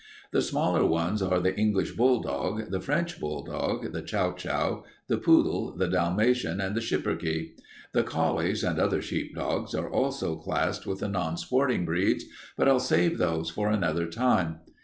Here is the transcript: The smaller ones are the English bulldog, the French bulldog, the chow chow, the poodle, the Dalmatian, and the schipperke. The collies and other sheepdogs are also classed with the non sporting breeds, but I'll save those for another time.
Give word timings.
The 0.31 0.41
smaller 0.41 0.83
ones 0.83 1.21
are 1.21 1.39
the 1.39 1.55
English 1.55 1.91
bulldog, 1.91 2.71
the 2.71 2.81
French 2.81 3.19
bulldog, 3.19 3.91
the 3.93 4.01
chow 4.01 4.31
chow, 4.33 4.83
the 5.07 5.19
poodle, 5.19 5.77
the 5.77 5.87
Dalmatian, 5.87 6.59
and 6.59 6.75
the 6.75 6.81
schipperke. 6.81 7.51
The 7.93 8.01
collies 8.01 8.63
and 8.63 8.79
other 8.79 9.03
sheepdogs 9.03 9.75
are 9.75 9.91
also 9.91 10.37
classed 10.37 10.87
with 10.87 11.01
the 11.01 11.07
non 11.07 11.37
sporting 11.37 11.85
breeds, 11.85 12.25
but 12.57 12.67
I'll 12.67 12.79
save 12.79 13.19
those 13.19 13.51
for 13.51 13.69
another 13.69 14.07
time. 14.07 14.61